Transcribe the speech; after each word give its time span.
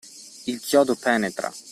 Il 0.45 0.57
chiodo 0.59 0.95
penetra! 0.95 1.53